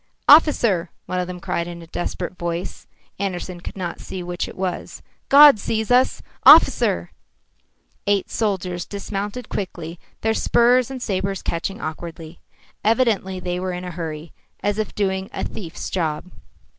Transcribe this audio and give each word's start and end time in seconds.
"Officer!" 0.27 0.89
one 1.05 1.19
of 1.19 1.27
them 1.27 1.39
cried 1.39 1.67
in 1.67 1.83
a 1.83 1.85
desperate 1.85 2.35
voice 2.35 2.87
Andersen 3.19 3.61
could 3.61 3.77
not 3.77 3.99
see 3.99 4.23
which 4.23 4.47
it 4.47 4.57
was 4.57 5.03
"God 5.29 5.59
sees 5.59 5.91
us! 5.91 6.23
Officer!" 6.43 7.11
Eight 8.07 8.27
soldiers 8.31 8.87
dismounted 8.87 9.47
quickly, 9.47 9.99
their 10.21 10.33
spurs 10.33 10.89
and 10.89 11.03
sabres 11.03 11.43
catching 11.43 11.79
awkwardly. 11.79 12.39
Evidently 12.83 13.39
they 13.39 13.59
were 13.59 13.73
in 13.73 13.85
a 13.85 13.91
hurry, 13.91 14.33
as 14.63 14.79
if 14.79 14.95
doing 14.95 15.29
a 15.33 15.43
thief's 15.43 15.87
job. 15.91 16.31